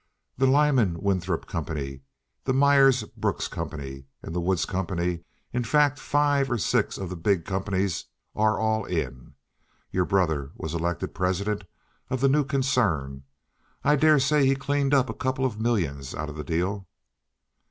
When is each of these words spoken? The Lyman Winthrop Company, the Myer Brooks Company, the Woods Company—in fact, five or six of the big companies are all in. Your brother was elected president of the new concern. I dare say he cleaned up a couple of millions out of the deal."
The 0.35 0.47
Lyman 0.47 0.99
Winthrop 1.03 1.45
Company, 1.45 2.01
the 2.45 2.53
Myer 2.55 2.91
Brooks 3.15 3.47
Company, 3.47 4.05
the 4.23 4.41
Woods 4.41 4.65
Company—in 4.65 5.63
fact, 5.63 5.99
five 5.99 6.49
or 6.49 6.57
six 6.57 6.97
of 6.97 7.11
the 7.11 7.15
big 7.15 7.45
companies 7.45 8.05
are 8.35 8.57
all 8.59 8.83
in. 8.85 9.35
Your 9.91 10.05
brother 10.05 10.53
was 10.55 10.73
elected 10.73 11.13
president 11.13 11.65
of 12.09 12.19
the 12.19 12.29
new 12.29 12.43
concern. 12.45 13.25
I 13.83 13.95
dare 13.95 14.17
say 14.17 14.43
he 14.43 14.55
cleaned 14.55 14.95
up 14.95 15.07
a 15.07 15.13
couple 15.13 15.45
of 15.45 15.61
millions 15.61 16.15
out 16.15 16.29
of 16.29 16.35
the 16.35 16.43
deal." 16.43 16.87